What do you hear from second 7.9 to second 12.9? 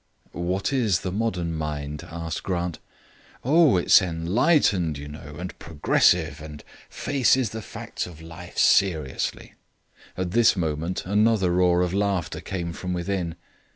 of life seriously." At this moment another roar of laughter came